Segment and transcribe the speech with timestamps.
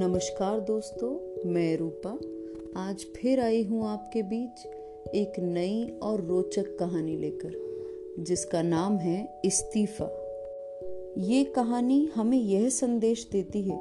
[0.00, 1.08] नमस्कार दोस्तों,
[1.50, 2.10] मैं रूपा।
[2.80, 4.66] आज फिर आई हूँ आपके बीच
[5.14, 7.50] एक नई और रोचक कहानी लेकर,
[8.18, 10.04] जिसका नाम है इस्तीफा।
[11.18, 13.78] ये कहानी हमें यह संदेश देती है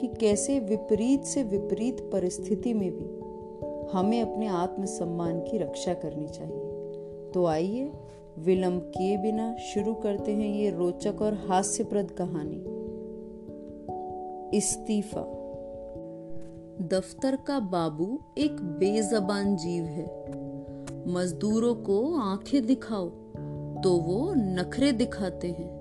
[0.00, 3.08] कि कैसे विपरीत से विपरीत परिस्थिति में भी
[3.92, 7.92] हमें अपने आत्मसम्मान की रक्षा करनी चाहिए। तो आइए,
[8.38, 12.69] विलंब किए बिना शुरू करते हैं ये रोचक और हास्यप्रद कहानी।
[14.54, 15.20] इस्तीफा।
[16.82, 20.06] दफ्तर का बाबू एक बेजबान जीव है।
[21.08, 23.08] मजदूरों को आँखें दिखाओ
[23.82, 25.78] तो वो नखरे दिखाते हैं।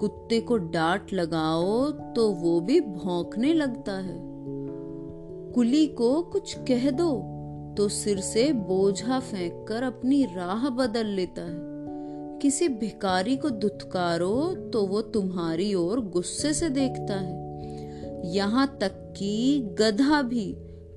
[0.00, 4.18] कुत्ते को डांट लगाओ तो वो भी भौंकने लगता है।
[5.52, 7.10] कुली को कुछ कह दो
[7.76, 11.72] तो सिर से बोझा फेंक कर अपनी राह बदल लेता है।
[12.38, 17.41] किसी भिकारी को दुत्कारो तो वो तुम्हारी ओर गुस्से से देखता है।
[18.24, 20.56] यहाँ तक कि गधा भी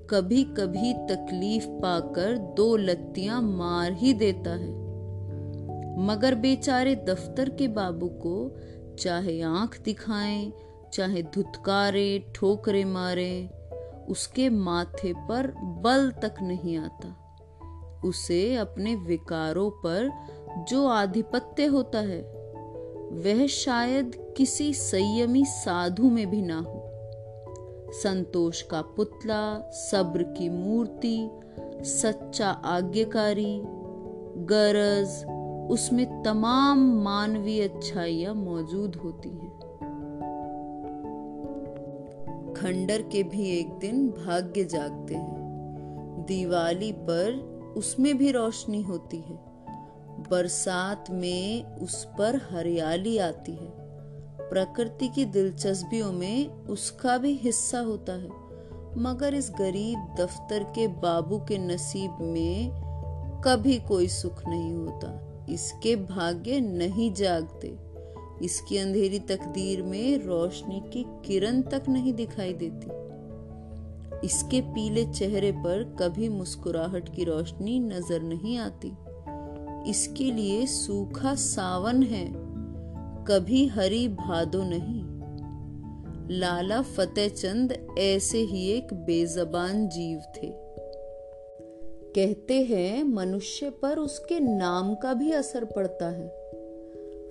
[0.09, 4.85] कभी कभी तकलीफ़ पाकर दो लत्तियाँ मार ही देता है।
[6.05, 8.55] मगर बेचारे दफ्तर के बाबू को
[8.99, 10.53] चाहे आँख दिखाएँ,
[10.93, 13.49] चाहे धुतकारे, ठोकरे मारे,
[14.09, 17.21] उसके माथे पर बल तक नहीं आता।
[18.05, 20.11] उसे अपने विकारों पर
[20.67, 22.21] जो आधिपत्य होता है,
[23.11, 26.74] वह शायद किसी संयमी साधु में भी ना हो।
[28.03, 31.29] संतोष का पुतला, सब्र की मूर्ति,
[31.81, 33.61] सच्चा आज्ञाकारी,
[34.37, 35.25] गरज,
[35.71, 39.59] उसमें तमाम मानवीय अच्छाइयाँ मौजूद होती हैं।
[42.57, 45.45] खंडर के भी एक दिन भाग्य जागते हैं।
[46.27, 49.39] दिवाली पर उसमें भी रोशनी होती है।
[50.29, 53.84] बरसात में उस पर हरियाली आती है।
[54.49, 58.45] प्रकृति की दिलचस्पियों में उसका भी हिस्सा होता है।
[58.97, 62.71] मगर इस गरीब दफ्तर के बाबू के नसीब में
[63.45, 67.77] कभी कोई सुख नहीं होता। इसके भाग्य नहीं जागते।
[68.41, 72.87] इसकी अंधेरी तकदीर में रोशनी की किरण तक नहीं दिखाई देती।
[74.27, 78.91] इसके पीले चेहरे पर कभी मुस्कुराहट की रोशनी नज़र नहीं आती।
[79.89, 82.44] इसके लिए सूखा सावन है।
[83.27, 85.03] कभी हरी भादो नहीं।
[86.39, 90.51] लाला फतेह चंद ऐसे ही एक बेजबान जीव थे।
[92.15, 96.27] कहते हैं, मनुष्य पर उसके नाम का भी असर पड़ता है।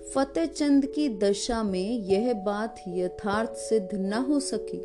[0.03, 4.81] फतेह चंद की दशा में यह बात यथार्थ सिद्ध न हो सकी।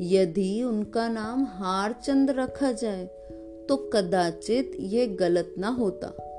[0.00, 3.06] यदि उनका नाम हारचंद रखा जाए
[3.68, 6.34] तो कदाचित यह गलत ना होता।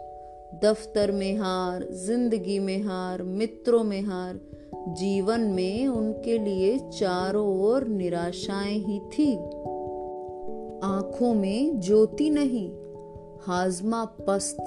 [0.55, 4.39] दफ्तर में हार, ज़िंदगी में हार, मित्रों में हार,
[4.87, 9.35] जीवन में उनके लिए चारों ओर निराशाएँ ही थी।
[10.83, 12.71] आँखों में ज्योति नहीं,
[13.41, 14.57] हाजमा पस्त,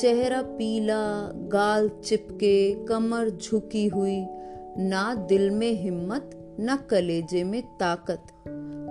[0.00, 4.26] चेहरा पीला, गाल चिपके, कमर झुकी हुई,
[4.78, 6.30] ना दिल में हिम्मत,
[6.60, 8.26] न कलेजे में ताकत।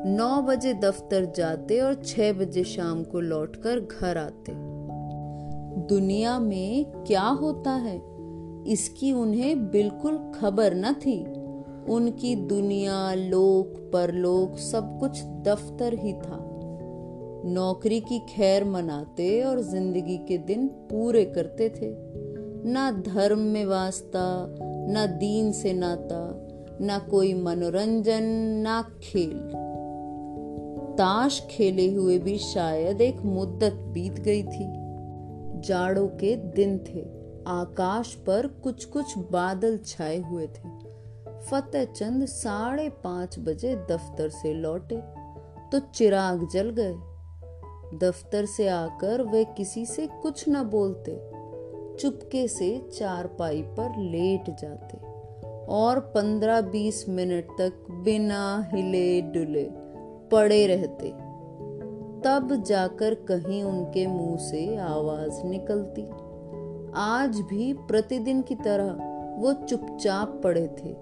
[0.05, 4.78] नौ बजे दफ्तर जाते और छह बजे शाम को लौटकर घर आते।
[5.89, 8.01] दुनिया में क्या होता है?
[8.67, 11.23] इसकी उन्हें बिल्कुल खबर न थी।
[11.89, 16.45] उनकी दुनिया, लोक, परलोक सब कुछ दफ्तर ही था।
[17.45, 21.95] नौकरी की खैर मनाते और ज़िंदगी के दिन पूरे करते थे।
[22.69, 24.55] ना धर्म में वास्ता,
[24.91, 26.47] ना दीन से नाता,
[26.85, 28.23] ना कोई मनोरंजन,
[28.63, 29.39] ना खेल।
[30.93, 34.78] ताश खेले हुए भी शायद एक मुद्दत बीत गई थी।
[35.59, 37.01] जाड़ों के दिन थे।
[37.47, 40.77] आकाश पर कुछ कुछ बादल छाए हुए थे।
[41.41, 45.01] फतेह चंद साढ़े पाँच बजे दफ्तर से लौटे
[45.71, 46.95] तो चिराग जल गए।
[47.99, 51.11] दफ्तर से आकर वे किसी से कुछ न बोलते,
[51.99, 54.97] चुपके से चारपाई पर लेट जाते
[55.71, 59.67] और पंद्रह बीस मिनट तक बिना हिले डुले
[60.31, 61.13] पड़े रहते।
[62.25, 66.03] तब जाकर कहीं उनके मुँह से आवाज़ निकलती।
[66.95, 68.91] आज भी प्रतिदिन की तरह
[69.37, 70.95] वो चुपचाप पड़े थे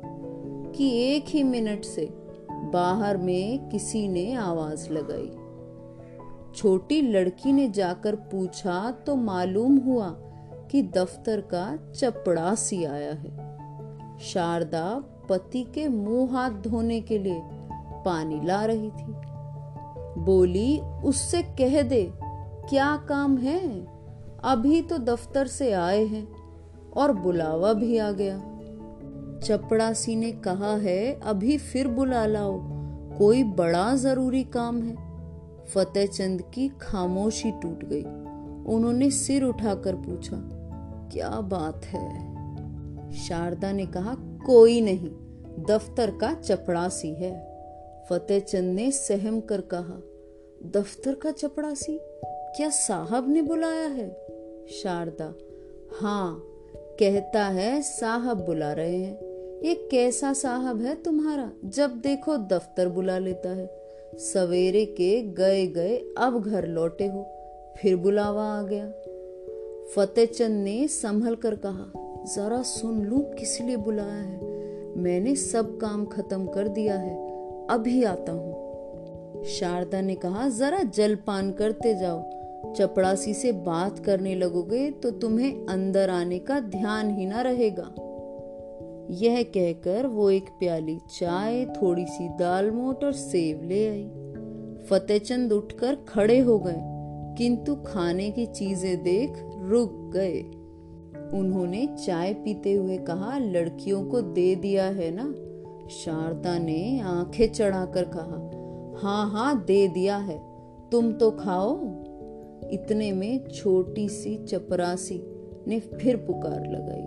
[0.72, 2.10] कि एक ही मिनट से
[2.52, 5.32] बाहर में किसी ने आवाज़ लगाई।
[6.56, 10.10] छोटी लड़की ने जाकर पूछा तो मालूम हुआ
[10.72, 13.38] कि दफ्तर का चपड़ासी आया है।
[14.20, 17.42] शारदा पति के मुँह हाथ धोने के लिए
[18.06, 19.17] पानी ला रही थी।
[20.28, 22.04] बोली, उससे कह दे,
[22.70, 23.62] क्या काम है?
[24.44, 26.28] अभी तो दफ्तर से आए हैं
[26.98, 28.38] और बुलावा भी आ गया।
[29.44, 32.60] चपड़ासी ने कहा है, अभी फिर बुला लाओ,
[33.18, 34.96] कोई बड़ा ज़रूरी काम है।
[35.66, 38.04] फतेह चंद की खामोशी टूट गई।
[38.74, 40.38] उन्होंने सिर उठाकर पूछा,
[41.12, 42.08] क्या बात है?
[43.14, 44.16] शारदा ने कहा,
[44.46, 45.10] कोई नहीं,
[45.66, 47.34] दफ्तर का चपड़ासी है।
[48.10, 50.02] फतेह चंद ने सहम कर कहा
[50.66, 54.10] दफ्तर का चपड़ासी क्या साहब ने बुलाया है?
[54.72, 55.34] शारदा
[56.00, 56.44] हाँ
[57.00, 59.16] कहता है साहब बुला रहे हैं।
[59.62, 61.52] ये कैसा साहब है तुम्हारा?
[61.66, 63.70] जब देखो दफ्तर बुला लेता है।
[64.16, 67.26] सवेरे के गए गए अब घर लौटे हो,
[67.78, 68.90] फिर बुलावा आ गया।
[69.96, 71.92] फतेहचंद ने संभल कर कहा,
[72.36, 74.40] जरा सुन लू किस लिए बुलाया है?
[74.98, 77.16] मैंने सब काम खत्म कर दिया है,
[77.68, 78.57] अभी आता हूँ।
[79.46, 86.10] शारदा ने कहा, जरा जलपान करते जाओ। चपड़ासी से बात करने लगोगे तो तुम्हें अंदर
[86.10, 87.94] आने का ध्यान ही ना रहेगा
[89.14, 94.04] यह कहकर वो एक प्याली चाय थोड़ी सी दाल मोट और सेब ले आई।
[94.90, 96.82] फतेहचंद उठकर खड़े हो गए,
[97.38, 100.40] किंतु खाने की चीज़ें देख रुक गए।
[101.40, 105.34] उन्होंने चाय पीते हुए कहा, लड़कियों को दे दिया है ना
[105.90, 108.47] शारदा ने आँखें चढ़ाकर कहा
[108.98, 110.40] हाँ हाँ दे दिया है।
[110.90, 111.80] तुम तो खाओ।
[112.70, 115.24] इतने में छोटी सी चपरासी
[115.68, 117.02] ने फिर पुकार लगाई।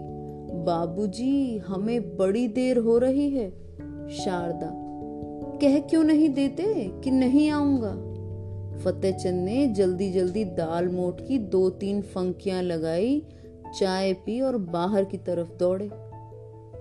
[0.64, 3.50] बाबूजी, हमें बड़ी देर हो रही है।
[4.10, 4.70] शारदा,
[5.58, 8.10] कह क्यों नहीं देते कि नहीं आऊँगा?
[8.78, 13.26] फतेहचंद ने जल्दी जल्दी दाल मोट की दो तीन फंकियाँ लगाई,
[13.78, 15.90] चाय पी और बाहर की तरफ़ दौड़े।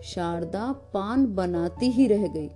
[0.03, 2.49] शारदा पान बनाती ही रह गई।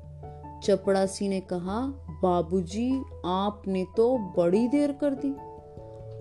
[0.64, 5.36] चपड़ासी ने कहा बाबूजी, आपने तो बड़ी देर कर दी।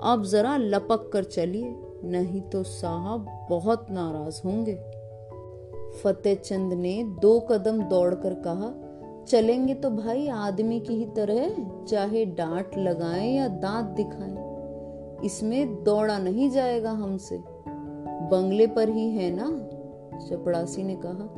[0.02, 4.74] अब जरा लपक कर चलिए, नहीं तो साहब बहुत नाराज़ होंगे।
[6.02, 8.88] फतेहचंद ने दो कदम दौड़कर कहा,
[9.24, 11.50] चलेंगे तो भाई आदमी की ही तरह,
[11.84, 14.36] चाहे डांट लगाएँ या दांत दिखाएँ।
[15.24, 17.38] इसमें दौड़ा नहीं जाएगा हमसे।
[18.28, 19.68] बंगले पर ही है ना?
[20.26, 21.34] चपड़ासी ने कहा,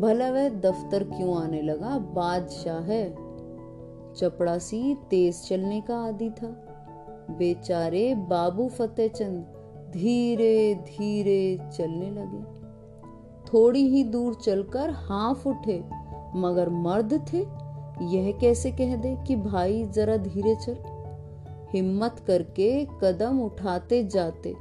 [0.00, 1.98] भला वह दफ्तर क्यों आने लगा?
[1.98, 3.23] बादशाह है।
[4.16, 6.48] चपड़ासी तेज चलने का आदि था।
[7.38, 12.42] बेचारे बाबू फतेहचंद धीरे धीरे चलने लगे।
[13.52, 15.78] थोड़ी ही दूर चलकर हाफ़ उठे,
[16.36, 17.38] मगर मर्द थे।
[18.06, 20.76] यह कैसे कह दे कि भाई जरा धीरे चल।
[21.74, 24.54] हिम्मत करके कदम उठाते जाते,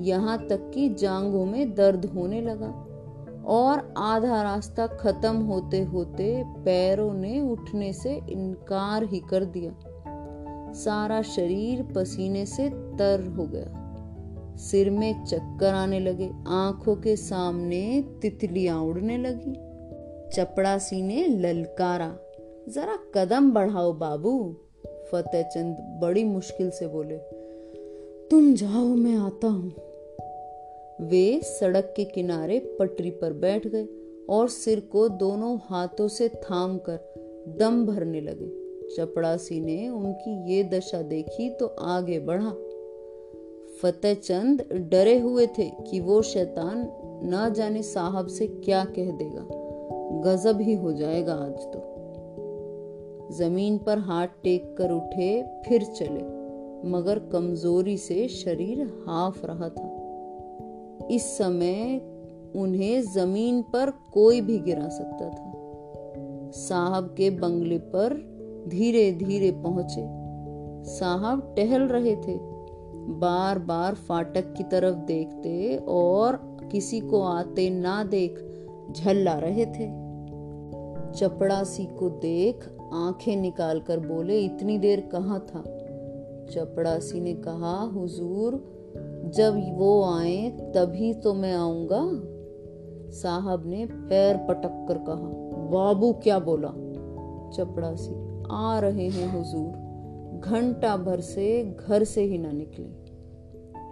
[0.00, 2.72] यहाँ तक कि जांघों में दर्द होने लगा।
[3.46, 9.76] और आधा रास्ता खत्म होते होते पैरों ने उठने से इनकार ही कर दिया।
[10.72, 13.82] सारा शरीर पसीने से तर हो गया।
[14.56, 19.52] सिर में चक्कर आने लगे। आँखों के सामने तितलियाँ उड़ने लगी।
[20.36, 22.16] चपड़ासी ने ललकारा।
[22.68, 24.56] जरा कदम बढ़ाओ बाबू,
[25.12, 27.16] फतेहचंद बड़ी मुश्किल से बोले।
[28.28, 29.85] तुम जाओ, मैं आता हूँ।
[31.00, 33.88] वे सड़क के किनारे पटरी पर बैठ गए
[34.28, 36.98] और सिर को दोनों हाथों से थाम कर
[37.58, 38.66] दम भरने लगे।
[38.96, 42.50] चपड़ासी ने उनकी ये दशा देखी तो आगे बढ़ा।
[43.82, 46.92] फतेहचंद डरे हुए थे कि वो शैतान
[47.24, 49.46] न जाने साहब से क्या कह देगा।
[50.24, 51.92] गजब ही हो जाएगा आज तो।
[53.32, 56.36] ज़मीन पर हाथ टेक कर उठे, फिर चले।
[56.88, 59.95] मगर कमज़ोरी से शरीर हाफ़ रहा था।
[61.10, 62.00] इस समय
[62.56, 65.52] उन्हें ज़मीन पर कोई भी गिरा सकता था।
[66.50, 68.36] साहब के बंगले पर
[68.68, 70.26] धीरे धीरे पहुँचे।
[70.90, 72.38] साहब टहल रहे थे।
[73.08, 80.06] बार बार फाटक की तरफ़ देखते और किसी को आते ना देख झल्ला रहे थे।
[81.12, 85.60] चपड़ासी को देख आँखें निकाल कर बोले, इतनी देर कहाँ था?
[86.50, 88.75] चपड़ासी ने कहा, हुजूर
[89.26, 92.02] जब वो आए, तभी तो मैं आऊँगा,
[93.10, 96.68] साहब ने पैर पटक कर कहा। बाबू क्या बोला?
[97.52, 99.86] चपड़ासी आ रहे हैं हुजूर।
[100.40, 103.06] घंटा भर से घर से ही ना निकले।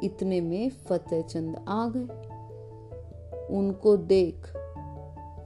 [0.06, 2.34] इतने में फतेह चंद आ गए।
[3.56, 4.46] उनको देख,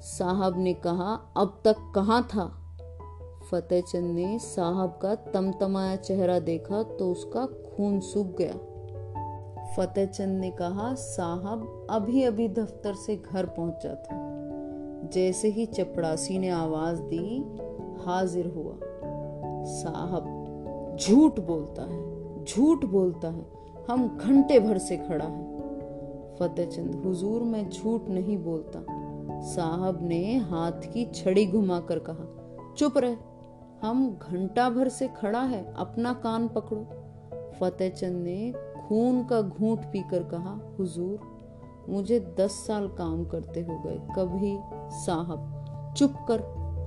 [0.00, 2.54] साहब ने कहा, अब तक कहाँ था?
[3.50, 8.67] फतेह चंद ने साहब का तमतमाया चेहरा देखा तो उसका खून सूख गया।
[9.78, 14.38] फतेहचंद ने कहा, साहब अभी अभी दफ्तर से घर पहुँचा था।
[15.08, 17.56] जैसे ही चपड़ासी ने आवाज़ दी,
[18.04, 18.74] हाजिर हुआ।
[19.64, 20.24] साहब,
[21.00, 23.46] झूठ बोलता है, झूठ बोलता है।
[23.90, 25.58] हम घंटे भर से खड़ा है।
[26.36, 28.84] फतेहचंद हुजूर, मैं झूठ नहीं बोलता।
[29.42, 33.16] साहब ने हाथ की छड़ी घुमाकर कहा, चुप रहे।
[33.82, 36.86] हम घंटा भर से खड़ा है, अपना कान पकड़ो।
[37.60, 38.52] फतेहचंद ने
[38.88, 41.18] खून का घूंट पीकर कहा, हुजूर,
[41.88, 44.58] मुझे दस साल काम करते हो गए, कभी
[44.96, 46.42] साहब, चुप कर,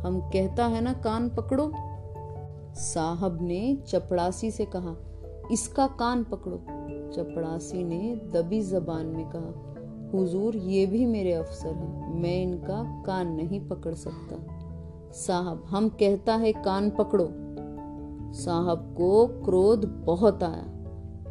[0.06, 1.72] हम कहता है ना, कान पकड़ो।
[2.76, 4.96] साहब ने चपड़ासी से कहा,
[5.52, 6.58] इसका कान पकड़ो।
[7.12, 9.72] चपड़ासी ने दबी जबान में कहा,
[10.18, 14.36] हुजूर, ये भी मेरे अफसर हैं, मैं इनका कान नहीं पकड़ सकता।
[15.12, 17.28] साहब, हम कहता है, कान पकड़ो।
[18.34, 20.81] साहब को क्रोध बहुत आया।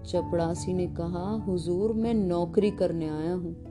[0.07, 3.71] चपड़ासी ने कहा, हुजूर, मैं नौकरी करने आया हूँ।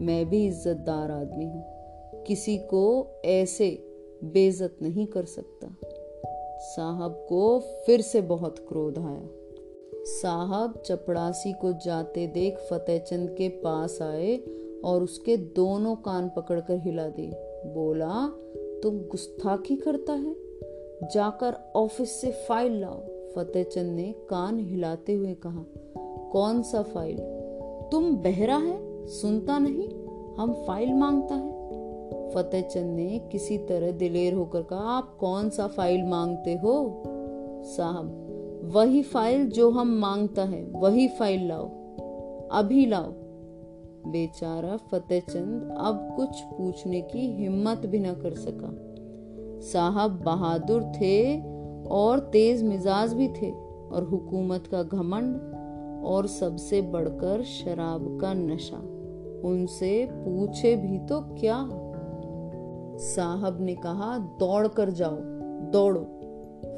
[0.00, 1.64] मैं भी इज्जतदार आदमी हूँ।
[2.22, 3.86] किसी को ऐसे
[4.24, 5.74] बेजत नहीं कर सकता।
[6.58, 9.28] साहब को फिर से बहुत क्रोध आया।
[10.04, 14.36] साहब चपड़ासी को जाते देख फतेहचंद के पास आए
[14.84, 17.32] और उसके दोनों कान पकड़कर हिला दिए।
[17.66, 18.28] बोला,
[18.82, 20.36] तुम गुस्ताखी करता है?
[21.08, 23.02] जाकर ऑफ़िस से फ़ाइल लाओ।
[23.36, 25.64] फतेहचंद ने कान हिलाते हुए कहा,
[26.32, 27.18] कौन सा फ़ाइल
[27.92, 29.88] तुम बहरा है, सुनता नहीं,
[30.34, 31.60] हम फ़ाइल माँगता है।
[32.30, 37.02] फतेहचंद ने किसी तरह दिलेर होकर कहा, आप कौन सा फ़ाइल मांगते हो?
[37.64, 38.26] साहब,
[38.64, 41.68] वही फ़ाइल जो हम माँगता है, वही फ़ाइल लाओ।
[42.52, 43.12] अभी लाओ।
[44.06, 48.70] बेचारा फतेहचंद अब कुछ पूछने की हिम्मत भी न कर सका।
[49.60, 51.42] साहब बहादुर थे
[51.90, 53.50] और तेज मिजाज भी थे
[53.92, 55.36] और हुकूमत का घमंड
[56.04, 58.78] और सबसे बढ़कर शराब का नशा।
[59.48, 61.68] उनसे पूछे भी तो क्या?
[62.98, 65.16] साहब ने कहा दौड़ कर जाओ,
[65.70, 66.16] दौड़ो।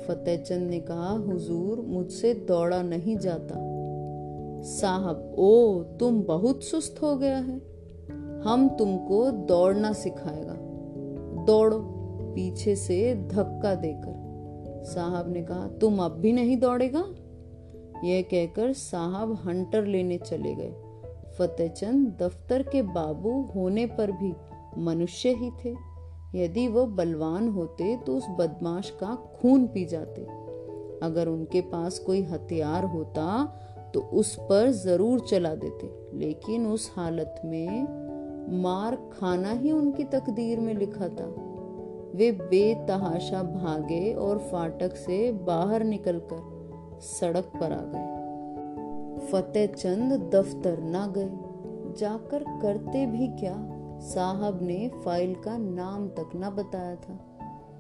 [0.09, 3.55] फतेहचंद ने कहा, हुजूर, मुझसे दौड़ा नहीं जाता।
[4.63, 7.73] साहब, ओ, तुम बहुत सुस्त हो गया है।
[8.45, 10.57] हम तुमको दौड़ना सिखाएगा।
[11.45, 11.99] दौड़ो।
[12.35, 14.22] पीछे से धक्का देकर।
[14.85, 17.05] साहब ने कहा, तुम अब भी नहीं दौड़ेगा?
[18.05, 20.73] यह कहकर साहब हंटर लेने चले गए।
[21.39, 24.33] फतेहचंद दफ्तर के बाबू होने पर भी
[24.79, 25.75] मनुष्य ही थे।
[26.35, 30.23] यदि वो बलवान होते तो उस बदमाश का खून पी जाते।
[31.03, 33.45] अगर उनके पास कोई हथियार होता
[33.95, 40.61] तो उस पर ज़रूर चला देते। लेकिन उस हालत में मार खाना ही उनकी तकदीर
[40.61, 41.27] में लिखा था।
[42.15, 46.53] वे बेतहाशा भागे और फाटक से बाहर निकलकर
[47.01, 48.23] सड़क पर आ गए।
[49.33, 51.31] फतेह चंद दफ्तर ना गए।
[51.99, 53.55] जाकर करते भी क्या?
[54.01, 57.19] साहब ने फ़ाइल का नाम तक न बताया था।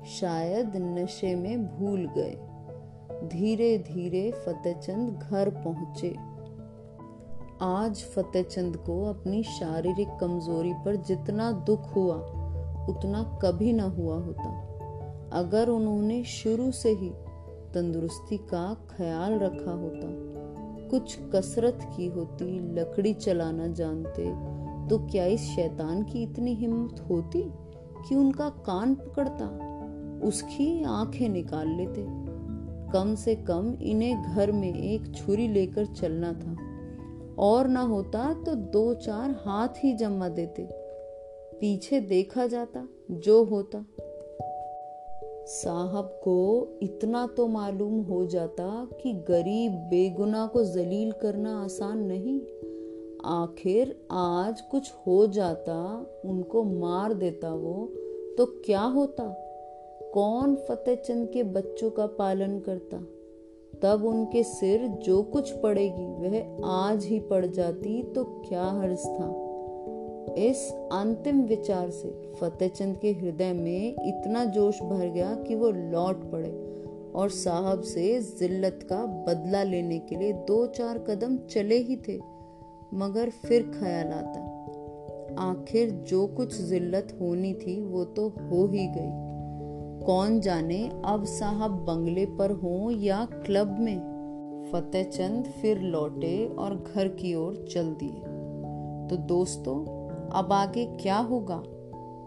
[0.05, 2.39] शायद नशे में भूल गए।
[3.29, 6.17] धीरे धीरे फतेहचंद घर पहुँचे।
[7.62, 12.41] आज फतेहचंद को अपनी शारीरिक कमज़ोरी पर जितना दुख हुआ
[12.89, 14.69] उतना कभी न हुआ होता।
[15.33, 17.11] अगर उन्होंने शुरू से ही
[17.75, 20.33] तंदुरुस्ती का ख्याल रखा होता,
[20.91, 24.27] कुछ कसरत की होती, लकड़ी चलाना जानते
[24.89, 27.43] तो क्या इस शैतान की इतनी हिम्मत होती
[28.09, 29.47] कि उनका कान पकड़ता,
[30.29, 32.07] उसकी आँखें निकाल लेते?
[32.93, 36.57] कम से कम इन्हें घर में एक छुरी लेकर चलना था।
[37.39, 40.82] और ना होता तो दो चार हाथ ही जमा देते।
[41.62, 43.87] पीछे देखा जाता, जो होता।
[45.47, 52.40] साहब को इतना तो मालूम हो जाता कि गरीब बेगुना को जलील करना आसान नहीं।
[53.25, 57.92] आखिर आज कुछ हो जाता, उनको मार देता वो
[58.38, 59.25] तो क्या होता?
[60.14, 62.99] कौन फतेह चंद के बच्चों का पालन करता?
[63.83, 69.51] तब उनके सिर जो कुछ पड़ेगी, वह आज ही पड़ जाती तो क्या हर्ज था?
[70.39, 76.31] इस अंतिम विचार से फतेहचंद के हृदय में इतना जोश भर गया कि वो लौट
[76.33, 76.51] पड़े
[77.15, 82.19] और साहब से जिल्लत का बदला लेने के लिए दो चार कदम चले ही थे,
[82.95, 84.41] मगर फिर ख्याल आता।
[85.39, 91.71] आखिर जो कुछ जिल्लत होनी थी वो तो हो ही गई। कौन जाने अब साहब
[91.71, 94.12] बंगले पर हो या क्लब में?
[94.73, 98.21] फतेहचंद फिर लौटे और घर की ओर चल दिए।
[99.11, 100.01] तो दोस्तों
[100.35, 101.62] अब आगे क्या होगा?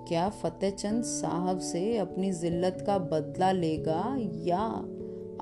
[0.08, 4.66] क्या फतेहचंद साहब से अपनी जिल्लत का बदला लेगा या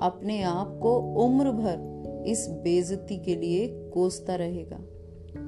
[0.00, 1.94] अपने आप को उम्र भर
[2.26, 4.78] इस बेजती के लिए कोसता रहेगा?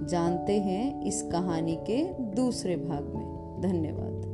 [0.06, 4.25] जानते हैं इस कहानी के दूसरे भाग में। धन्यवाद।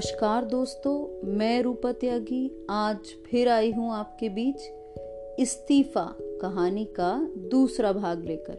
[0.00, 2.96] नमस्कार दोस्तों, मैं रूपा त्यागी आज
[3.30, 4.56] फिर आई हूँ आपके बीच
[5.38, 8.54] इस्तीफा कहानी का दूसरा भाग लेकर।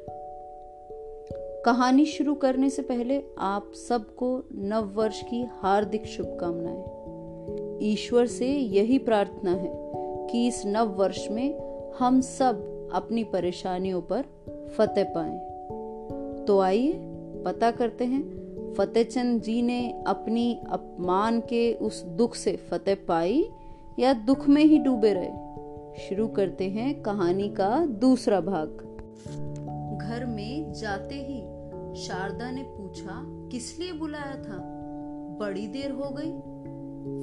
[1.65, 6.83] कहानी शुरू करने से पहले आप सबको नव वर्ष की हार्दिक शुभकामनाएँ।
[7.91, 9.71] ईश्वर से यही प्रार्थना है
[10.27, 11.59] कि इस नव वर्ष में
[11.99, 14.23] हम सब अपनी परेशानियों पर
[14.77, 15.39] फतेह पाएँ।
[16.45, 16.93] तो आइए
[17.45, 18.40] पता करते हैं
[18.77, 23.49] फतेहचंद जी ने अपनी अपमान के उस दुख से फतेह पाई
[23.99, 25.51] या दुख में ही डूबे रहे?
[25.97, 28.67] शुरू करते हैं कहानी का दूसरा भाग।
[30.01, 31.39] घर में जाते ही
[32.01, 34.57] शारदा ने पूछा, किस लिए बुलाया था?
[35.39, 36.31] बड़ी देर हो गई।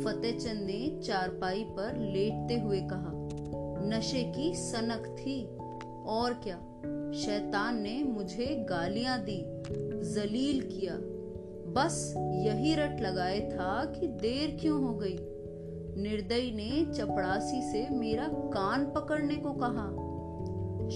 [0.04, 3.28] फतेहचंद ने चारपाई पर लेटते हुए कहा,
[3.88, 5.44] नशे की सनक थी,
[6.06, 6.56] और क्या?
[7.12, 9.44] शैतान ने मुझे गालियाँ दी,
[10.14, 11.17] जलील किया।
[11.72, 15.16] बस यही रट लगाए था कि देर क्यों हो गई।
[16.02, 20.08] निर्दयी ने चपड़ासी से मेरा कान पकड़ने को कहा।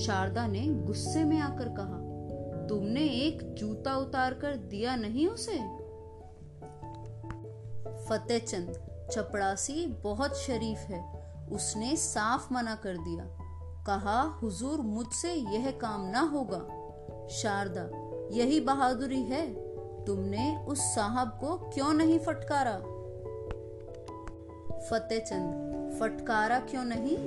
[0.00, 2.12] शारदा ने गुस्से में आकर कहा,
[2.66, 5.82] तुमने एक जूता उतार कर दिया नहीं उसे?
[8.04, 13.24] फतेहचंद, चपड़ासी बहुत शरीफ है। उसने साफ़ मना कर दिया।
[13.86, 16.68] कहा, हुजूर मुझसे यह काम ना होगा।
[17.28, 17.90] शारदा,
[18.36, 19.61] यही बहादुरी है।
[20.06, 22.78] तुमने उस साहब को क्यों नहीं फटकारा?
[24.90, 27.18] फतेहचंद, फटकारा क्यों नहीं?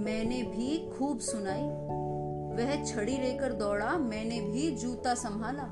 [0.00, 1.86] मैंने भी खूब सुनाई।
[2.56, 5.64] वह छड़ी लेकर दौड़ा, मैंने भी जूता संभाला।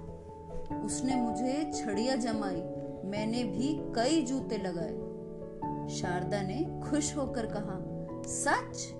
[0.84, 2.62] उसने मुझे छड़िया जमाई,
[3.04, 5.14] मैंने भी कई जूते लगाए।
[5.88, 7.80] शारदा ने खुश होकर कहा,
[8.28, 8.94] सच?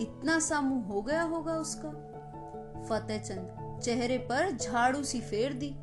[0.00, 1.88] इतना सा मुँह हो गया होगा उसका?
[2.88, 5.76] फतेहचंद चेहरे पर झाड़ू सी फेर दी।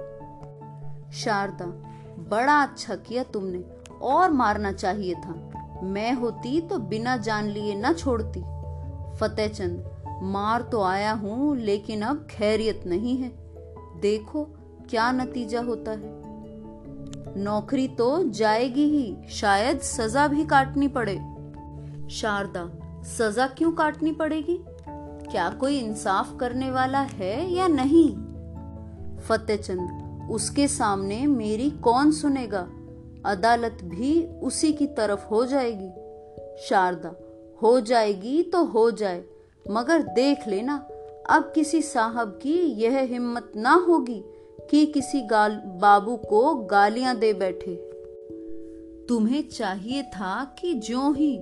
[1.23, 1.65] शारदा,
[2.29, 3.63] बड़ा अच्छा किया तुमने,
[4.01, 5.51] और मारना चाहिए था।
[5.83, 8.39] मैं होती तो बिना जान लिए न छोड़ती।
[9.17, 9.89] फतेहचंद
[10.23, 13.29] मार तो आया हूँ, लेकिन अब खैरियत नहीं है।
[14.01, 14.47] देखो,
[14.89, 16.25] क्या नतीजा होता है।
[17.37, 21.15] नौकरी तो जाएगी ही, शायद सजा भी काटनी पड़े।
[22.09, 22.69] शारदा,
[23.03, 24.65] सजा क्यों काटनी पड़ेगी?
[25.31, 28.15] क्या कोई इंसाफ करने वाला है या नहीं?
[29.17, 32.69] फतेहचंद उसके सामने मेरी कौन सुनेगा?
[33.25, 35.89] अदालत भी उसी की तरफ़ हो जाएगी।
[36.67, 37.15] शारदा,
[37.61, 39.23] हो जाएगी तो हो जाए,
[39.71, 40.87] मगर देख लेना,
[41.29, 44.23] अब किसी साहब की यह हिम्मत ना होगी
[44.69, 47.75] कि किसी गाल, बाबू को गालियाँ दे बैठे।
[49.09, 51.39] तुम्हें चाहिए था कि जो ही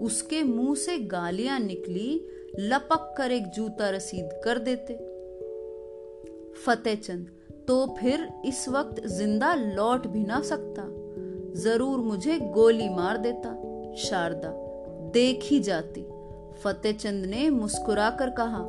[0.00, 2.26] उसके मुँह से गालियाँ निकली,
[2.58, 4.94] लपक कर एक जूता रसीद कर देते।
[6.66, 7.26] फतेहचंद
[7.68, 10.82] तो फिर इस वक्त ज़िंदा लौट भी ना सकता।
[11.60, 13.50] ज़रूर मुझे गोली मार देता,
[13.98, 14.48] शारदा,
[15.10, 16.02] देखी जाती।
[16.64, 18.62] फतेहचंद ने मुस्कुराकर कहा,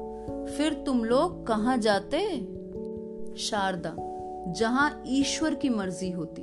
[0.48, 2.20] फिर तुम लोग कहा जाते?
[3.40, 3.96] शारदा,
[4.52, 6.42] जहाँ ईश्वर की मर्ज़ी होती।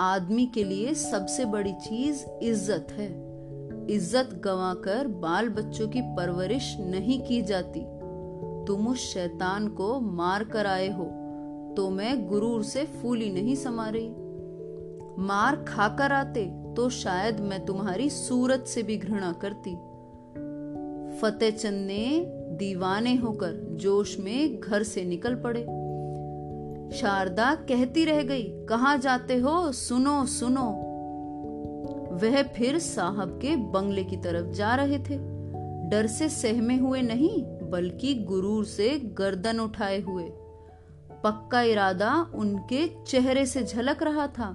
[0.00, 3.08] आदमी के लिए सबसे बड़ी चीज़ इज़्ज़त है।
[3.90, 7.80] इज़्ज़त गंवाकर बाल बच्चों की परवरिश नहीं की जाती।
[8.66, 11.04] तुम उस शैतान को मार कर आए हो
[11.76, 14.08] तो मैं गुरूर से फूली नहीं समा रही।
[15.18, 19.74] मार खाकर आते तो शायद मैं तुम्हारी सूरत से भी घृणा करती।
[21.18, 22.24] फतेहचंद ने
[22.58, 25.60] दीवाने होकर जोश में घर से निकल पड़े।
[26.98, 29.72] शारदा कहती रह गई, कहा जाते हो?
[29.72, 30.68] सुनो सुनो।
[32.12, 35.18] वह फिर साहब के बंगले की तरफ़ जा रहे थे।
[35.88, 40.24] डर से सहमे हुए नहीं बल्कि गुरूर से गर्दन उठाए हुए।
[41.24, 44.48] पक्का इरादा उनके चेहरे से झलक रहा था।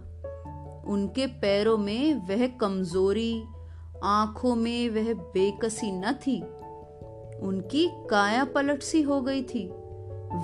[0.88, 3.44] उनके पैरों में वह कमज़ोरी,
[4.04, 6.42] आँखों में वह बेकसी न थी।
[7.40, 9.68] उनकी काया पलट सी हो गई थी।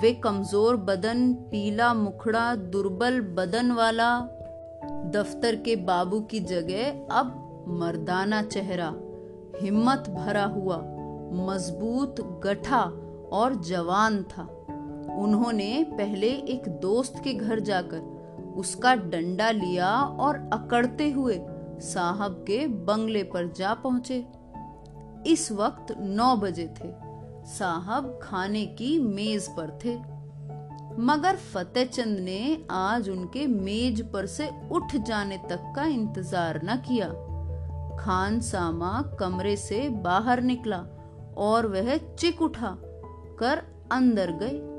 [0.00, 4.20] वे कमज़ोर बदन, पीला मुखड़ा, दुर्बल बदन वाला,
[5.14, 8.94] दफ्तर के बाबू की जगह अब मर्दाना चेहरा,
[9.60, 10.76] हिम्मत भरा हुआ।
[11.32, 12.82] मज़बूत, गठा
[13.32, 14.42] और जवान था।
[15.18, 18.16] उन्होंने पहले एक दोस्त के घर जाकर
[18.56, 21.38] उसका डंडा लिया और अकड़ते हुए
[21.80, 24.26] साहब के बंगले पर जा पहुँचे।
[25.26, 26.92] इस वक्त नौ बजे थे।
[27.44, 29.96] साहब खाने की मेज पर थे।
[31.02, 37.08] मगर फतेहचंद ने आज उनके मेज पर से उठ जाने तक का इंतज़ार न किया।
[38.00, 40.84] खान सामा कमरे से बाहर निकला।
[41.38, 42.78] और वह चिक उठा,
[43.38, 44.78] कर अंदर गए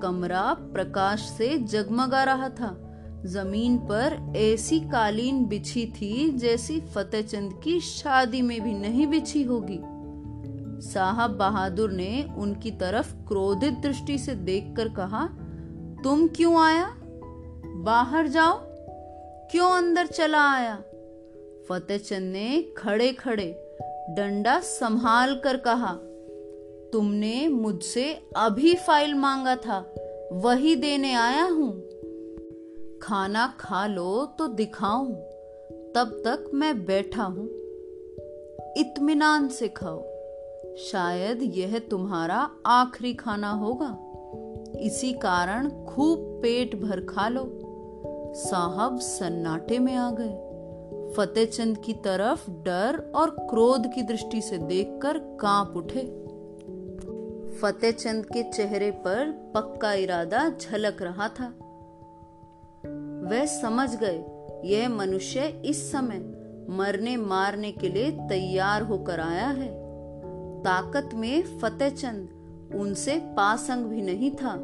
[0.00, 2.80] कमरा प्रकाश से जगमगा रहा था।
[3.26, 9.80] ज़मीन पर ऐसी कालीन बिछी थी जैसी फतेहचंद की शादी में भी नहीं बिछी होगी।
[10.88, 15.28] साहब बहादुर ने उनकी तरफ़ क्रोधित दृष्टि से देखकर कहा,
[16.04, 16.94] तुम क्यों आया?
[17.64, 18.60] बाहर जाओ।
[19.50, 20.76] क्यों अंदर चला आया?
[21.68, 23.63] फतेहचंद ने खड़े खड़े
[24.10, 25.92] डंडा संभाल कर कहा,
[26.92, 29.94] तुमने मुझसे अभी फ़ाइल मांगा था,
[30.32, 31.72] वही देने आया हूँ।
[33.02, 35.12] खाना खा लो तो दिखाऊँ,
[35.94, 37.46] तब तक मैं बैठा हूँ।
[38.76, 40.02] इत्मीनान से खाओ,
[40.76, 43.96] शायद यह तुम्हारा आखिरी खाना होगा।
[44.80, 47.60] इसी कारण खूब पेट भर खा लो।
[48.36, 50.43] साहब सन्नाटे में आ गए।
[51.16, 56.00] फतेहचंद की तरफ़ डर और क्रोध की दृष्टि से देखकर काँप उठे।
[57.60, 61.54] फतेहचंद के चेहरे पर पक्का इरादा झलक रहा था।
[63.30, 64.24] वह समझ गए,
[64.64, 66.18] यह मनुष्य इस समय
[66.70, 69.68] मरने मारने के लिए तैयार होकर आया है।
[70.62, 72.28] ताकत में फतेहचंद
[72.74, 74.54] उनसे पासंग भी नहीं था,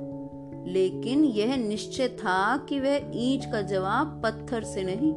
[0.66, 5.12] लेकिन यह निश्चय था कि वह ईंट का जवाब पत्थर से नहीं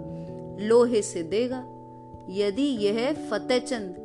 [0.60, 1.64] लोहे से देगा।
[2.30, 3.96] यदि यह फतेहचंद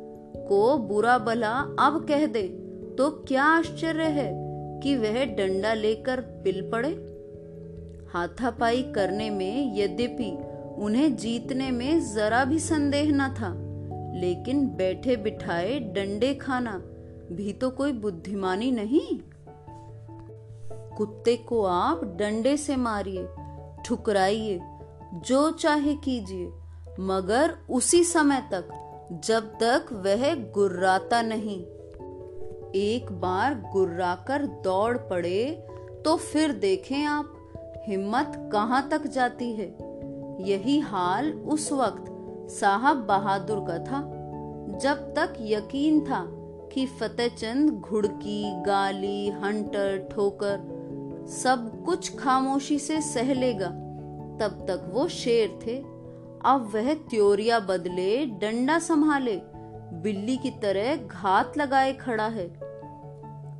[0.49, 2.43] को बुरा भला अब कह दे
[2.97, 4.31] तो क्या आश्चर्य है
[4.79, 6.89] कि वह डंडा लेकर पिल पड़े?
[8.13, 10.31] हाथापाई करने में यद्यपि
[10.77, 13.53] उन्हें जीतने में जरा भी संदेह न था,
[14.19, 16.81] लेकिन बैठे बिठाए डंडे खाना
[17.31, 19.19] भी तो कोई बुद्धिमानी नहीं।
[20.97, 23.27] कुत्ते को आप डंडे से मारिए,
[23.85, 24.59] ठुकराइए
[25.13, 26.51] जो चाहे कीजिए,
[26.99, 28.67] मगर उसी समय तक,
[29.25, 31.59] जब तक वह गुर्राता नहीं।
[32.75, 35.65] एक बार गुर्राकर दौड़ पड़े
[36.05, 37.33] तो फिर देखें आप,
[37.87, 39.67] हिम्मत कहाँ तक जाती है।
[40.41, 42.05] यही हाल उस वक्त
[42.51, 44.01] साहब बहादुर का था,
[44.79, 46.23] जब तक यकीन था
[46.73, 53.71] कि फतेहचंद घुड़की, गाली, हंटर, ठोकर सब कुछ खामोशी से सह लेगा।
[54.39, 55.77] तब तक वो शेर थे।
[56.45, 59.41] अब वह त्योरिया बदले डंडा संभाले,
[59.93, 62.47] बिल्ली की तरह घात लगाए खड़ा है।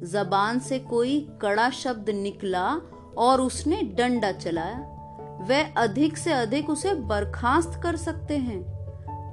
[0.03, 2.81] जबान से कोई कड़ा शब्द निकला
[3.17, 4.95] और उसने डंडा चलाया।
[5.41, 8.79] वह अधिक से अधिक उसे बर्खास्त कर सकते हैं।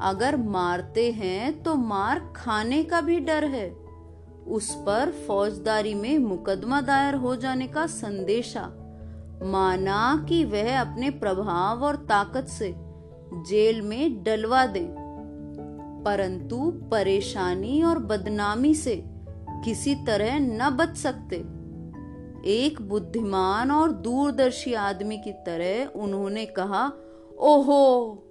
[0.03, 3.71] अगर मारते हैं तो मार खाने का भी डर है।
[4.49, 8.86] उस पर फौजदारी में मुकदमा दायर हो जाने का संदेशा।
[9.43, 12.75] माना कि वह अपने प्रभाव और ताकत से
[13.49, 15.07] जेल में डलवा दें।
[16.07, 19.05] परंतु परेशानी और बदनामी से
[19.65, 21.37] किसी तरह न बच सकते।
[22.49, 26.93] एक बुद्धिमान और दूरदर्शी आदमी की तरह उन्होंने कहा,
[27.39, 28.23] ओहो,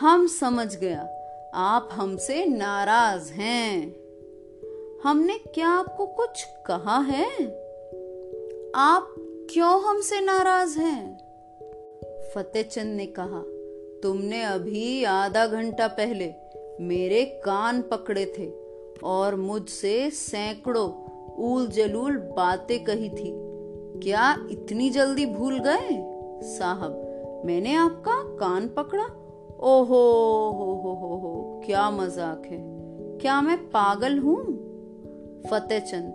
[0.00, 1.08] हम समझ गया,
[1.54, 3.96] आप हमसे नाराज़ हैं।
[5.04, 7.30] हमने क्या आपको कुछ कहा है?
[8.76, 9.14] आप
[9.50, 11.18] क्यों हमसे नाराज़ हैं?
[12.34, 13.42] फतेहचंद ने कहा,
[14.02, 16.32] तुमने अभी आधा घंटा पहले
[16.80, 18.52] मेरे कान पकड़े थे
[19.04, 20.90] और मुझसे सैकड़ों
[21.38, 23.32] ऊल जलूल बातें कही थी।
[24.00, 25.88] क्या इतनी जल्दी भूल गए?
[26.42, 29.04] साहब, मैंने आपका कान पकड़ा।
[29.60, 30.02] ओहो,
[30.50, 32.62] हो हो हो हो, क्या मज़ाक है।
[33.18, 34.42] क्या मैं पागल हूँ?
[35.50, 36.14] फतेहचंद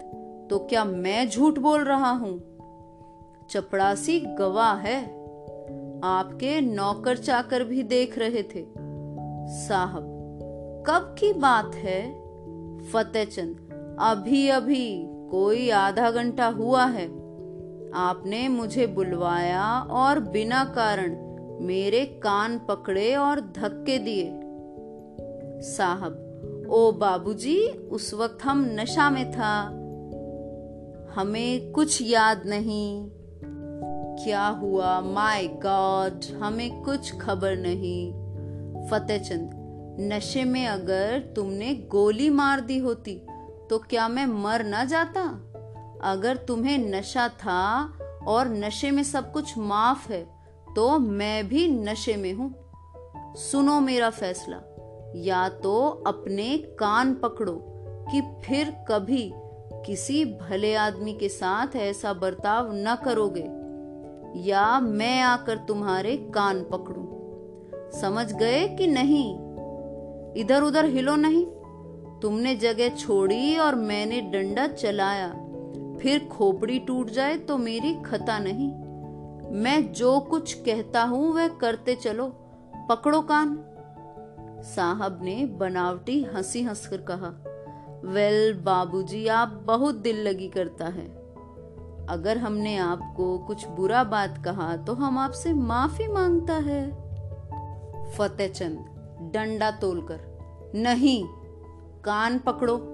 [0.50, 2.49] तो क्या मैं झूठ बोल रहा हूँ?
[3.50, 5.04] चपड़ासी गवाह है।
[6.04, 8.66] आपके नौकर चाकर भी देख रहे थे।
[9.68, 10.16] साहब,
[10.88, 12.12] कब की बात है?
[12.92, 17.08] फतेहचंद अभी अभी कोई आधा घंटा हुआ है।
[17.94, 21.10] आपने मुझे बुलवाया और बिना कारण
[21.66, 24.32] मेरे कान पकड़े और धक्के दिए।
[25.62, 26.26] साहब,
[26.70, 29.62] ओ बाबूजी, उस वक्त हम नशा में था।
[31.16, 33.12] हमें कुछ याद नहीं।
[34.24, 35.00] क्या हुआ?
[35.02, 38.12] माय गॉड हमें कुछ खबर नहीं।
[38.90, 39.52] फतेहचंद
[40.14, 43.16] नशे में अगर तुमने गोली मार दी होती
[43.70, 45.22] तो क्या मैं मर ना जाता?
[46.04, 47.64] अगर तुम्हें नशा था
[48.28, 50.22] और नशे में सब कुछ माफ़ है
[50.76, 52.54] तो मैं भी नशे में हूँ।
[53.36, 54.62] सुनो मेरा फैसला,
[55.16, 57.58] या तो अपने कान पकड़ो
[58.12, 59.32] कि फिर कभी
[59.86, 63.48] किसी भले आदमी के साथ ऐसा बर्ताव न करोगे।
[64.36, 67.16] या मैं आकर तुम्हारे कान पकड़ू?
[68.00, 69.36] समझ गए कि नहीं?
[70.34, 71.46] इधर उधर हिलो नहीं।
[72.20, 75.30] तुमने जगह छोड़ी और मैंने डंडा चलाया।
[76.02, 78.72] फिर खोपड़ी टूट जाए तो मेरी खता नहीं।
[79.52, 82.28] मैं जो कुछ कहता हूँ वह करते चलो।
[82.90, 83.66] पकड़ो कान।
[84.64, 87.44] साहब ने बनावटी हँसी हंसकर कहा,
[88.06, 91.19] वेल बाबूजी, आप बहुत दिल लगी करता है।
[92.10, 96.92] अगर हमने आपको कुछ बुरा बात कहा तो हम आपसे माफ़ी माँगता है।
[98.12, 98.86] फतेहचंद
[99.34, 100.20] डंडा तोलकर।
[100.76, 101.26] नहीं,
[102.04, 102.94] कान पकड़ो।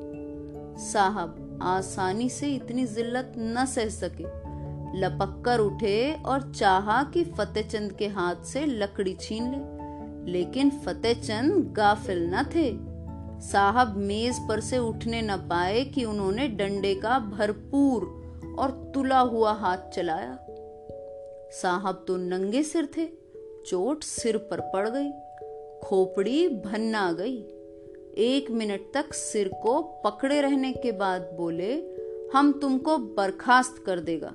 [0.78, 4.46] साहब, आसानी से इतनी जिल्लत न सह सके।
[5.00, 9.76] लपक कर उठे और चाहा कि फतेहचंद के हाथ से लकड़ी छीन ले।
[10.32, 12.96] लेकिन फतेहचंद गाफिल न थे।
[13.42, 18.25] साहब मेज पर से उठने न पाए कि उन्होंने डंडे का भरपूर
[18.60, 20.38] और तुला हुआ हाथ चलाया।
[21.52, 23.06] साहब तो नंगे सिर थे,
[23.66, 25.12] चोट सिर पर पड़ गई,
[25.84, 27.38] खोपड़ी भन्ना गई।
[28.18, 31.74] एक मिनट तक सिर को पकड़े रहने के बाद बोले,
[32.34, 34.34] हम तुमको बर्खास्त कर देगा।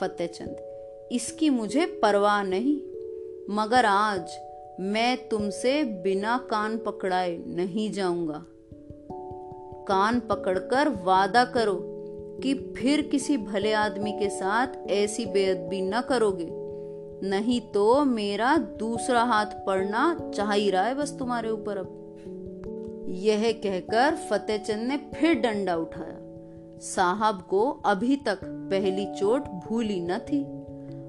[0.00, 2.76] फतेहचंद इसकी मुझे परवाह नहीं,
[3.50, 4.38] मगर आज
[4.80, 8.44] मैं तुमसे बिना कान पकड़ाए नहीं जाऊँगा।
[9.88, 11.93] कान पकड़कर वादा करो
[12.42, 16.48] कि फिर किसी भले आदमी के साथ ऐसी बेअदबी न करोगे।
[17.28, 22.00] नहीं तो मेरा दूसरा हाथ पड़ना चाह ही रहा है बस तुम्हारे ऊपर अब।
[23.08, 26.18] यह कहकर फतेहचंद ने फिर डंडा उठाया।
[26.80, 30.42] साहब को अभी तक पहली चोट भूली न थी।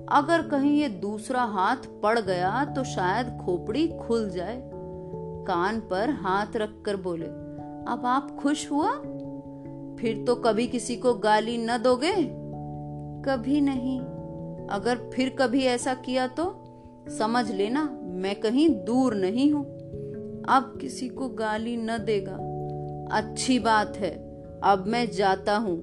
[0.10, 4.62] अगर कहीं ये दूसरा हाथ पड़ गया तो शायद खोपड़ी खुल जाए।
[5.48, 7.26] कान पर हाथ रखकर बोले,
[7.92, 8.92] अब आप खुश हुआ?
[10.00, 12.14] फिर तो कभी किसी को गाली न दोगे?
[13.26, 14.00] कभी नहीं।
[14.70, 16.62] अगर फिर कभी ऐसा किया तो?
[17.18, 19.64] समझ लेना, मैं कहीं दूर नहीं हूँ।
[20.50, 22.38] अब किसी को गाली न देगा।
[23.12, 24.12] अच्छी बात है,
[24.64, 25.78] अब मैं जाता हूँ।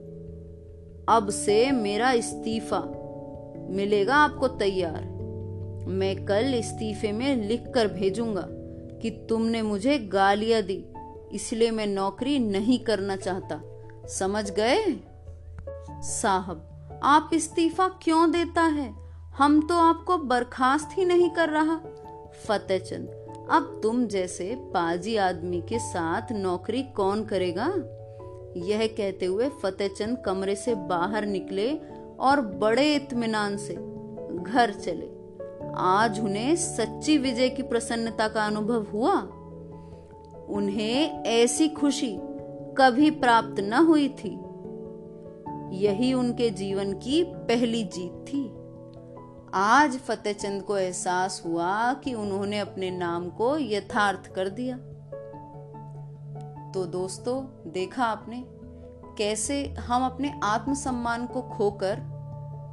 [1.09, 2.81] अब से मेरा इस्तीफा
[3.71, 5.05] मिलेगा आपको तैयार।
[5.89, 8.47] मैं कल इस्तीफे में लिख कर भेजूँगा
[9.01, 10.85] कि तुमने मुझे गालियाँ दी,
[11.33, 13.72] इसलिए मैं नौकरी नहीं करना चाहता।
[14.09, 15.01] समझ गए?
[15.91, 16.69] साहब,
[17.03, 18.95] आप इस्तीफा क्यों देता है?
[19.37, 21.81] हम तो आपको बर्खास्त ही नहीं कर रहा।
[22.47, 23.19] फतेहचंद
[23.51, 27.67] अब तुम जैसे पाजी आदमी के साथ नौकरी कौन करेगा?
[28.57, 31.81] यह कहते हुए फतेहचंद कमरे से बाहर निकले
[32.21, 33.75] और बड़े इत्मीनान से
[34.43, 35.11] घर चले।
[35.77, 39.15] आज उन्हें सच्ची विजय की प्रसन्नता का अनुभव हुआ।
[40.49, 42.19] उन्हें ऐसी खुशी
[42.79, 44.41] कभी प्राप्त न हुई थी।
[45.77, 48.55] यही उनके जीवन की पहली जीत थी।
[49.55, 54.77] आज फतेहचंद को एहसास हुआ कि उन्होंने अपने नाम को यथार्थ कर दिया।
[56.73, 58.45] तो दोस्तों, देखा आपने,
[59.19, 62.01] कैसे हम अपने आत्मसम्मान को खोकर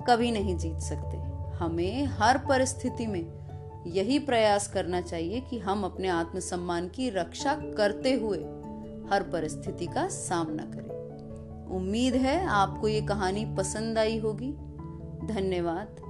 [0.07, 1.17] कभी नहीं जीत सकते।
[1.57, 3.39] हमें हर परिस्थिति में
[3.87, 8.45] यही प्रयास करना चाहिए कि हम अपने आत्मसम्मान की रक्षा करते हुए
[9.11, 10.89] हर परिस्थिति का सामना करें।
[11.67, 14.51] उम्मीद है आपको ये कहानी पसंद आई होगी।
[15.27, 16.08] धन्यवाद।